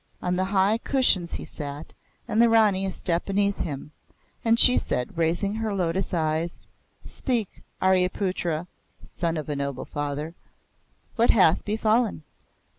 [0.19, 1.93] On the high cushions he sat,
[2.27, 3.91] and the Rani a step beneath him;
[4.43, 6.65] and she said, raising her lotus eyes:
[7.05, 8.65] "Speak, Aryaputra,
[9.05, 10.33] (son of a noble father)
[11.17, 12.23] what hath befallen?"